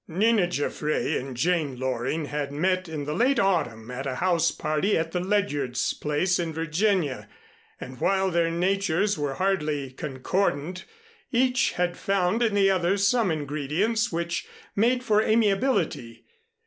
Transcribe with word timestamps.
Nina 0.07 0.47
Jaffray 0.47 1.15
and 1.19 1.37
Jane 1.37 1.77
Loring 1.79 2.25
had 2.25 2.51
met 2.51 2.89
in 2.89 3.05
the 3.05 3.13
late 3.13 3.37
autumn 3.37 3.91
at 3.91 4.07
a 4.07 4.15
house 4.15 4.49
party 4.49 4.97
at 4.97 5.11
the 5.11 5.19
Ledyards' 5.19 5.93
place 5.93 6.39
in 6.39 6.51
Virginia, 6.51 7.29
and 7.79 8.01
while 8.01 8.31
their 8.31 8.49
natures 8.49 9.15
were 9.19 9.35
hardly 9.35 9.91
concordant, 9.91 10.85
each 11.31 11.73
had 11.73 11.95
found 11.95 12.41
in 12.41 12.55
the 12.55 12.71
other 12.71 12.97
some 12.97 13.29
ingredients 13.29 14.11
which 14.11 14.47
made 14.75 15.03
for 15.03 15.21
amiability. 15.21 16.25